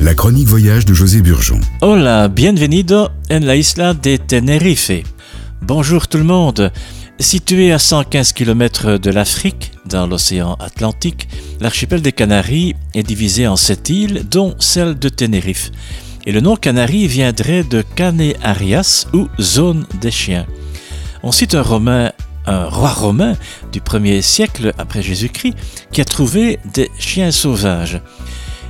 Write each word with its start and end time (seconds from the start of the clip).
La 0.00 0.14
chronique 0.14 0.48
voyage 0.48 0.86
de 0.86 0.94
José 0.94 1.20
Burgeon. 1.20 1.60
Hola, 1.82 2.28
bienvenido 2.28 3.10
en 3.30 3.40
la 3.40 3.54
isla 3.54 3.92
de 3.92 4.16
Tenerife. 4.16 5.04
Bonjour 5.60 6.08
tout 6.08 6.16
le 6.16 6.24
monde. 6.24 6.72
Situé 7.18 7.70
à 7.70 7.78
115 7.78 8.32
km 8.32 8.96
de 8.96 9.10
l'Afrique, 9.10 9.72
dans 9.84 10.06
l'océan 10.06 10.54
Atlantique, 10.54 11.28
l'archipel 11.60 12.00
des 12.00 12.12
Canaries 12.12 12.76
est 12.94 13.02
divisé 13.02 13.46
en 13.46 13.56
sept 13.56 13.90
îles, 13.90 14.24
dont 14.26 14.54
celle 14.58 14.98
de 14.98 15.10
Tenerife. 15.10 15.70
Et 16.24 16.32
le 16.32 16.40
nom 16.40 16.56
Canaries 16.56 17.06
viendrait 17.06 17.62
de 17.62 17.84
Arias 18.42 19.06
ou 19.12 19.28
zone 19.38 19.86
des 20.00 20.10
chiens. 20.10 20.46
On 21.22 21.30
cite 21.30 21.54
un 21.54 21.62
romain 21.62 22.10
un 22.46 22.70
roi 22.70 22.90
romain 22.90 23.34
du 23.70 23.80
1er 23.80 24.22
siècle 24.22 24.72
après 24.78 25.02
Jésus-Christ 25.02 25.56
qui 25.92 26.00
a 26.00 26.04
trouvé 26.04 26.58
des 26.72 26.90
chiens 26.98 27.32
sauvages. 27.32 28.00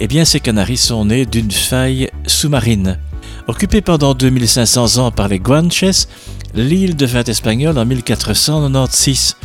Eh 0.00 0.06
bien, 0.06 0.24
ces 0.24 0.38
Canaries 0.38 0.76
sont 0.76 1.06
nés 1.06 1.26
d'une 1.26 1.50
faille 1.50 2.08
sous-marine. 2.26 2.98
Occupée 3.48 3.80
pendant 3.80 4.14
2500 4.14 4.98
ans 4.98 5.10
par 5.10 5.26
les 5.26 5.40
Guanches, 5.40 6.06
l'île 6.54 6.94
devint 6.94 7.24
espagnole 7.24 7.78
en 7.78 7.84
1496. 7.84 9.36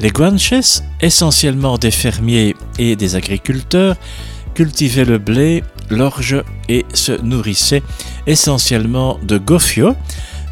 Les 0.00 0.10
Guanches, 0.10 0.82
essentiellement 1.00 1.78
des 1.78 1.90
fermiers 1.90 2.54
et 2.78 2.96
des 2.96 3.14
agriculteurs, 3.14 3.96
cultivaient 4.54 5.06
le 5.06 5.18
blé, 5.18 5.64
l'orge 5.88 6.42
et 6.68 6.84
se 6.92 7.12
nourrissaient 7.12 7.82
essentiellement 8.26 9.18
de 9.22 9.38
gofio, 9.38 9.96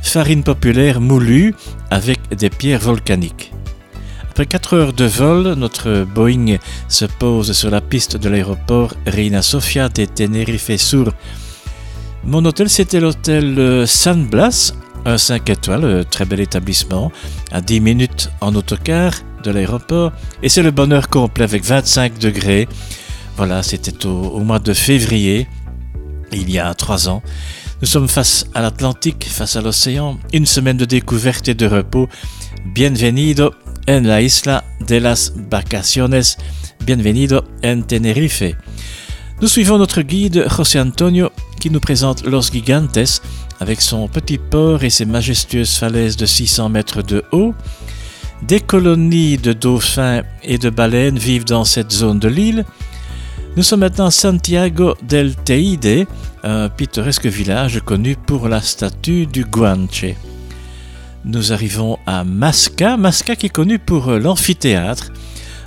farine 0.02 0.44
populaire 0.44 1.00
moulue 1.00 1.54
avec 1.90 2.18
des 2.34 2.48
pierres 2.48 2.80
volcaniques. 2.80 3.52
Après 4.36 4.44
4 4.44 4.74
heures 4.74 4.92
de 4.92 5.06
vol, 5.06 5.54
notre 5.54 6.04
Boeing 6.04 6.58
se 6.88 7.06
pose 7.06 7.52
sur 7.52 7.70
la 7.70 7.80
piste 7.80 8.18
de 8.18 8.28
l'aéroport 8.28 8.92
Reina 9.06 9.40
Sofia 9.40 9.88
de 9.88 10.04
Tenerife 10.04 10.76
Sur. 10.76 11.10
Mon 12.22 12.44
hôtel, 12.44 12.68
c'était 12.68 13.00
l'hôtel 13.00 13.58
euh, 13.58 13.86
San 13.86 14.26
Blas, 14.26 14.74
un 15.06 15.16
5 15.16 15.48
étoiles, 15.48 16.04
très 16.10 16.26
bel 16.26 16.40
établissement, 16.40 17.10
à 17.50 17.62
10 17.62 17.80
minutes 17.80 18.30
en 18.42 18.54
autocar 18.54 19.12
de 19.42 19.50
l'aéroport, 19.50 20.12
et 20.42 20.50
c'est 20.50 20.62
le 20.62 20.70
bonheur 20.70 21.08
complet 21.08 21.44
avec 21.44 21.64
25 21.64 22.18
degrés. 22.18 22.68
Voilà, 23.38 23.62
c'était 23.62 24.04
au, 24.04 24.40
mois 24.40 24.58
de 24.58 24.74
février, 24.74 25.48
il 26.30 26.50
y 26.50 26.58
a 26.58 26.74
3 26.74 27.08
ans. 27.08 27.22
Nous 27.80 27.88
sommes 27.88 28.08
face 28.08 28.44
à 28.52 28.60
l'Atlantique, 28.60 29.26
face 29.30 29.56
à 29.56 29.62
l'océan, 29.62 30.18
une 30.34 30.44
semaine 30.44 30.76
de 30.76 30.84
découverte 30.84 31.48
et 31.48 31.54
de 31.54 31.66
repos. 31.66 32.06
Bienvenido 32.66 33.52
en 33.86 34.06
la 34.06 34.20
isla 34.20 34.64
de 34.80 35.00
las 35.00 35.32
vacaciones. 35.50 36.36
Bienvenido 36.84 37.44
en 37.62 37.82
Tenerife. 37.82 38.56
Nous 39.40 39.48
suivons 39.48 39.78
notre 39.78 40.02
guide 40.02 40.46
José 40.48 40.80
Antonio 40.80 41.30
qui 41.60 41.70
nous 41.70 41.80
présente 41.80 42.24
Los 42.24 42.50
Gigantes 42.52 43.20
avec 43.60 43.80
son 43.80 44.08
petit 44.08 44.38
port 44.38 44.82
et 44.82 44.90
ses 44.90 45.04
majestueuses 45.04 45.76
falaises 45.76 46.16
de 46.16 46.26
600 46.26 46.68
mètres 46.68 47.02
de 47.02 47.24
haut. 47.32 47.54
Des 48.42 48.60
colonies 48.60 49.38
de 49.38 49.52
dauphins 49.52 50.22
et 50.42 50.58
de 50.58 50.70
baleines 50.70 51.18
vivent 51.18 51.44
dans 51.44 51.64
cette 51.64 51.92
zone 51.92 52.18
de 52.18 52.28
l'île. 52.28 52.64
Nous 53.56 53.62
sommes 53.62 53.80
maintenant 53.80 54.06
à 54.06 54.10
Santiago 54.10 54.94
del 55.02 55.34
Teide, 55.34 56.06
un 56.42 56.68
pittoresque 56.68 57.26
village 57.26 57.80
connu 57.80 58.16
pour 58.16 58.48
la 58.48 58.60
statue 58.60 59.26
du 59.26 59.44
Guanche 59.44 60.14
nous 61.26 61.52
arrivons 61.52 61.98
à 62.06 62.22
Masca, 62.22 62.96
Masca 62.96 63.34
qui 63.34 63.46
est 63.46 63.50
connu 63.50 63.80
pour 63.80 64.08
euh, 64.08 64.18
l'amphithéâtre, 64.18 65.12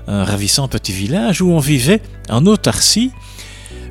un 0.08 0.24
ravissant 0.24 0.70
petit 0.70 0.94
village 0.94 1.42
où 1.42 1.52
on 1.52 1.60
vivait 1.60 2.02
en 2.30 2.46
autarcie. 2.46 3.12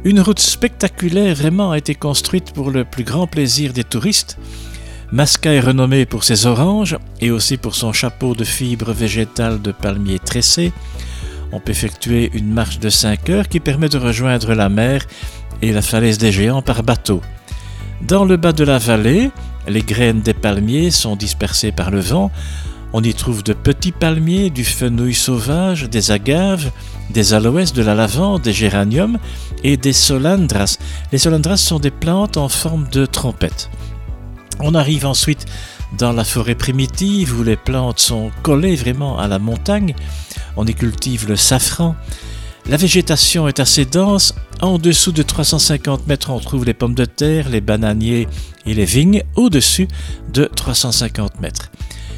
Une 0.05 0.21
route 0.21 0.41
spectaculaire 0.41 1.35
vraiment 1.35 1.73
a 1.73 1.79
été 1.79 1.95
construite 1.95 2.53
pour 2.53 2.71
le 2.71 2.85
plus 2.85 3.05
grand 3.05 3.27
plaisir 3.27 3.75
des 3.75 3.85
touristes. 3.85 4.39
Masca 5.13 5.53
est 5.53 5.61
renommé 5.61 6.07
pour 6.07 6.25
ses 6.25 6.47
oranges 6.47 6.97
et 7.21 7.31
aussi 7.31 7.59
pour 7.59 7.75
son 7.75 7.93
chapeau 7.93 8.35
de 8.35 8.45
fibres 8.45 8.93
végétales 8.93 9.61
de 9.61 9.73
palmiers 9.73 10.19
tressés. 10.19 10.73
On 11.53 11.61
peut 11.61 11.73
effectuer 11.73 12.31
une 12.33 12.51
marche 12.51 12.79
de 12.79 12.89
5 12.89 13.29
heures 13.29 13.49
qui 13.49 13.61
permet 13.61 13.89
de 13.89 13.99
rejoindre 13.99 14.55
la 14.55 14.71
mer 14.71 15.07
et 15.61 15.73
la 15.73 15.83
falaise 15.83 16.19
des 16.19 16.33
géants 16.33 16.63
par 16.63 16.83
bateau. 16.83 17.21
Dans 18.03 18.25
le 18.25 18.37
bas 18.37 18.53
de 18.53 18.65
la 18.65 18.79
vallée, 18.79 19.31
les 19.69 19.83
graines 19.83 20.21
des 20.21 20.35
palmiers 20.35 20.91
sont 20.91 21.17
dispersées 21.17 21.73
par 21.73 21.91
le 21.91 22.01
vent. 22.01 22.31
On 22.93 23.03
y 23.03 23.13
trouve 23.13 23.43
de 23.43 23.53
petits 23.53 23.93
palmiers, 23.93 24.49
du 24.49 24.65
fenouil 24.65 25.15
sauvage, 25.15 25.91
des 25.91 26.11
agaves, 26.11 26.71
des 27.11 27.35
aloès, 27.35 27.73
de 27.73 27.83
la 27.83 27.95
lavande, 27.95 28.43
des 28.43 28.53
géraniums 28.53 29.19
et 29.63 29.77
des 29.77 29.93
solandras. 29.93 30.79
Les 31.13 31.19
solandras 31.19 31.59
sont 31.59 31.79
des 31.79 31.91
plantes 31.91 32.39
en 32.39 32.49
forme 32.49 32.89
de 32.89 33.05
trompette. 33.05 33.69
On 34.61 34.75
arrive 34.75 35.07
ensuite 35.07 35.45
dans 35.99 36.13
la 36.13 36.25
forêt 36.25 36.55
primitive 36.55 37.39
où 37.39 37.43
les 37.43 37.57
plantes 37.57 38.01
sont 38.01 38.31
collées 38.43 38.77
vraiment 38.77 39.19
à 39.19 39.29
la 39.29 39.39
montagne. 39.39 39.95
On 40.57 40.67
y 40.67 40.75
cultive 40.75 41.29
le 41.29 41.37
safran. 41.37 41.95
La 42.69 42.77
végétation 42.77 43.49
est 43.49 43.61
assez 43.61 43.87
dense 43.87 44.35
en 44.61 44.79
dessous 44.79 45.13
de 45.13 45.23
350 45.23 46.07
mètres, 46.07 46.29
on 46.29 46.39
trouve 46.39 46.67
les 46.67 46.75
pommes 46.75 46.95
de 46.95 47.07
terre, 47.07 47.49
les 47.49 47.63
bananiers 47.63 48.29
et 48.67 48.75
les 48.75 48.85
vignes, 48.85 49.23
au-dessus 49.37 49.89
de 50.35 50.45
350 50.55 51.41
mètres. 51.41 51.71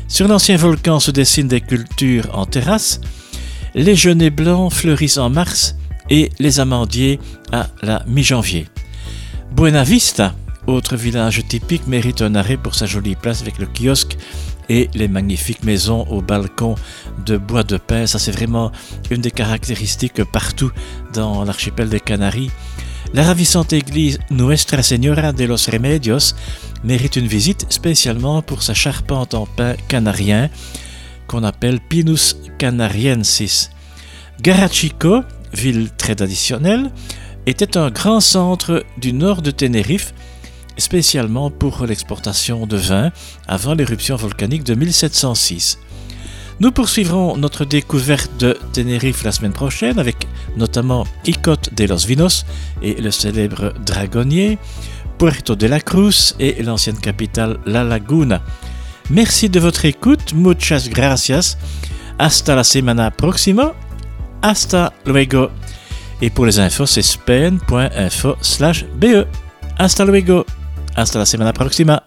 Sur 0.09 0.27
l'ancien 0.27 0.57
volcan 0.57 0.99
se 0.99 1.13
dessinent 1.13 1.47
des 1.47 1.61
cultures 1.61 2.27
en 2.33 2.47
terrasse. 2.47 3.01
Les 3.77 3.95
genêts 3.95 4.31
blancs 4.31 4.73
fleurissent 4.73 5.19
en 5.19 5.31
mars 5.31 5.77
et 6.11 6.31
les 6.41 6.59
amandiers 6.59 7.21
à 7.53 7.69
la 7.83 8.03
mi-janvier. 8.09 8.67
Buena 9.53 9.85
Vista, 9.85 10.35
autre 10.67 10.97
village 10.97 11.47
typique, 11.47 11.87
mérite 11.87 12.23
un 12.23 12.35
arrêt 12.35 12.57
pour 12.57 12.75
sa 12.75 12.87
jolie 12.87 13.15
place 13.15 13.41
avec 13.43 13.59
le 13.59 13.67
kiosque 13.67 14.19
et 14.71 14.89
les 14.95 15.09
magnifiques 15.09 15.65
maisons 15.65 16.07
au 16.09 16.23
balcon 16.23 16.77
de 17.27 17.37
bois 17.37 17.65
de 17.65 17.77
pin. 17.77 18.07
Ça, 18.07 18.21
c'est 18.21 18.31
vraiment 18.31 18.71
une 19.11 19.21
des 19.21 19.33
caractéristiques 19.33 20.25
partout 20.25 20.71
dans 21.13 21.45
l'archipel 21.45 21.89
des 21.89 21.99
Canaries. 21.99 22.53
La 23.13 23.25
ravissante 23.25 23.73
église 23.73 24.21
Nuestra 24.31 24.83
Señora 24.85 25.33
de 25.33 25.45
los 25.45 25.69
Remedios 25.69 26.35
mérite 26.85 27.17
une 27.17 27.27
visite 27.27 27.67
spécialement 27.69 28.43
pour 28.43 28.63
sa 28.63 28.73
charpente 28.73 29.35
en 29.35 29.47
pin 29.47 29.75
canarien 29.89 30.49
qu'on 31.27 31.43
appelle 31.43 31.81
Pinus 31.81 32.37
canariensis. 32.57 33.71
Garachico, 34.41 35.23
ville 35.53 35.91
très 35.99 36.15
traditionnelle, 36.15 36.93
était 37.47 37.77
un 37.77 37.91
grand 37.91 38.21
centre 38.21 38.85
du 38.99 39.13
nord 39.13 39.43
de 39.43 39.51
Tenerife 39.51 40.15
spécialement 40.81 41.51
pour 41.51 41.85
l'exportation 41.87 42.67
de 42.67 42.77
vin 42.77 43.13
avant 43.47 43.75
l'éruption 43.75 44.17
volcanique 44.17 44.65
de 44.65 44.75
1706. 44.75 45.79
Nous 46.61 46.73
poursuivrons 46.73 47.37
notre 47.37 47.65
découverte 47.65 48.31
de 48.39 48.59
Tenerife 48.73 49.25
la 49.25 49.33
semaine 49.33 49.53
prochaine 49.53 49.99
avec 49.99 50.29
notamment 50.57 51.07
Icote 51.25 51.73
de 51.75 51.85
los 51.85 52.07
Vinos 52.07 52.45
et 52.83 53.01
le 53.01 53.11
célèbre 53.11 53.73
dragonnier, 53.87 54.59
Puerto 55.17 55.57
de 55.57 55.67
la 55.67 55.81
Cruz 55.81 56.35
et 56.39 56.63
l'ancienne 56.63 56.99
capitale 56.99 57.59
La 57.65 57.83
Laguna. 57.83 58.43
Merci 59.09 59.49
de 59.49 59.59
votre 59.59 59.87
écoute, 59.87 60.35
muchas 60.35 60.89
gracias. 60.89 61.57
Hasta 62.19 62.55
la 62.55 62.65
semana 62.65 63.11
próxima. 63.11 63.73
Hasta 64.43 64.93
luego. 65.07 65.51
Et 66.21 66.29
pour 66.29 66.45
les 66.45 66.59
infos, 66.61 66.85
c'est 66.85 67.03
spain.info 67.03 68.37
slash 68.43 68.85
be. 68.85 69.27
Hasta 69.79 70.05
luego. 70.05 70.45
Hasta 70.95 71.19
la 71.19 71.27
semana 71.27 71.53
próxima. 71.53 72.03